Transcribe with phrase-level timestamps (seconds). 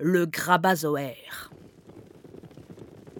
[0.00, 1.50] le grabazoaire.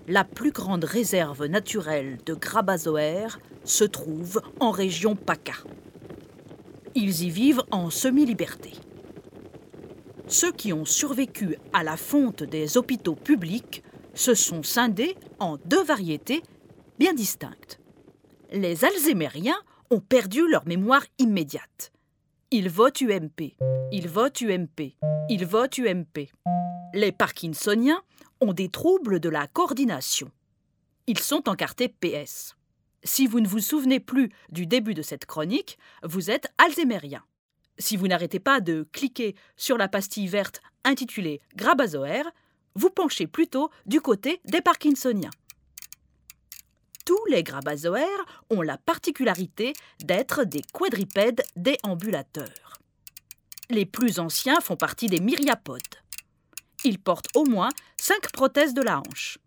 [0.08, 5.52] La plus grande réserve naturelle de grabazoaires se trouve en région PACA.
[6.94, 8.72] Ils y vivent en semi-liberté.
[10.26, 13.84] Ceux qui ont survécu à la fonte des hôpitaux publics
[14.14, 16.42] se sont scindés en deux variétés
[16.98, 17.78] bien distinctes.
[18.52, 21.92] Les Alzhémériens ont perdu leur mémoire immédiate.
[22.50, 23.54] Ils votent UMP,
[23.92, 24.94] ils votent UMP,
[25.28, 26.30] ils votent UMP.
[26.92, 28.02] Les Parkinsoniens
[28.40, 30.30] ont des troubles de la coordination.
[31.06, 32.56] Ils sont encartés PS.
[33.04, 37.22] Si vous ne vous souvenez plus du début de cette chronique, vous êtes alzhémérien.
[37.78, 42.30] Si vous n'arrêtez pas de cliquer sur la pastille verte intitulée Grabazoaire,
[42.74, 45.30] vous penchez plutôt du côté des Parkinsoniens.
[47.06, 52.78] Tous les grabazoaires ont la particularité d'être des quadripèdes déambulateurs.
[53.70, 55.80] Les plus anciens font partie des myriapodes.
[56.84, 59.38] Ils portent au moins cinq prothèses de la hanche.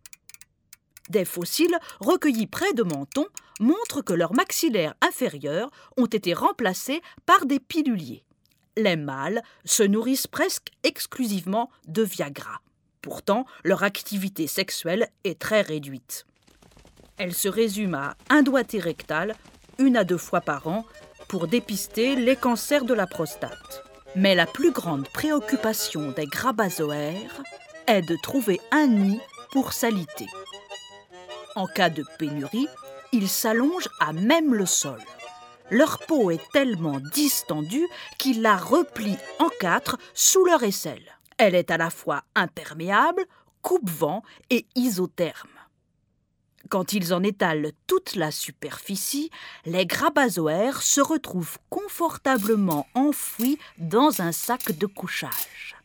[1.10, 3.26] Des fossiles recueillis près de Menton
[3.60, 8.24] montrent que leurs maxillaires inférieurs ont été remplacés par des piluliers.
[8.78, 12.62] Les mâles se nourrissent presque exclusivement de Viagra.
[13.02, 16.26] Pourtant, leur activité sexuelle est très réduite.
[17.18, 19.36] Elle se résume à un doigté rectal,
[19.78, 20.86] une à deux fois par an,
[21.28, 23.84] pour dépister les cancers de la prostate.
[24.16, 27.42] Mais la plus grande préoccupation des grabazoaires
[27.88, 29.20] est de trouver un nid
[29.52, 30.28] pour s'aliter.
[31.56, 32.68] En cas de pénurie,
[33.12, 35.02] ils s'allongent à même le sol.
[35.72, 37.88] Leur peau est tellement distendue
[38.20, 41.18] qu'ils la replient en quatre sous leur aisselle.
[41.38, 43.26] Elle est à la fois imperméable,
[43.62, 45.50] coupe-vent et isotherme.
[46.74, 49.30] Quand ils en étalent toute la superficie,
[49.68, 55.76] les grabazoaires se retrouvent confortablement enfouis dans un sac de couchage.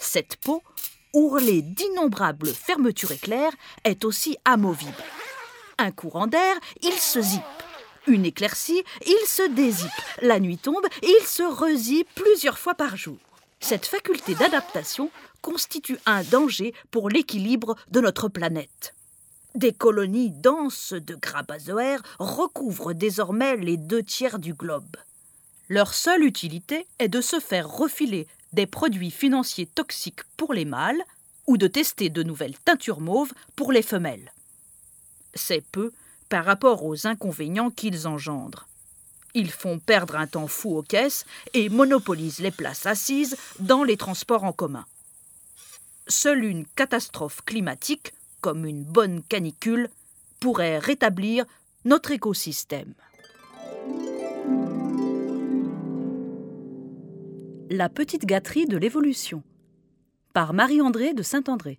[0.00, 0.64] Cette peau,
[1.12, 3.52] ourlée d'innombrables fermetures éclairs,
[3.84, 5.04] est aussi amovible.
[5.78, 7.42] Un courant d'air, il se zippe.
[8.08, 9.92] Une éclaircie, il se dézippe.
[10.20, 13.18] La nuit tombe, il se rezippe plusieurs fois par jour.
[13.60, 15.12] Cette faculté d'adaptation
[15.42, 18.94] constitue un danger pour l'équilibre de notre planète.
[19.56, 24.96] Des colonies denses de grabazoaires recouvrent désormais les deux tiers du globe.
[25.68, 31.02] Leur seule utilité est de se faire refiler des produits financiers toxiques pour les mâles
[31.46, 34.32] ou de tester de nouvelles teintures mauves pour les femelles.
[35.34, 35.92] C'est peu
[36.28, 38.68] par rapport aux inconvénients qu'ils engendrent.
[39.34, 41.24] Ils font perdre un temps fou aux caisses
[41.54, 44.86] et monopolisent les places assises dans les transports en commun.
[46.06, 49.88] Seule une catastrophe climatique comme une bonne canicule,
[50.40, 51.44] pourrait rétablir
[51.84, 52.94] notre écosystème.
[57.70, 59.42] La petite gâterie de l'évolution
[60.32, 61.78] par Marie-André de Saint-André.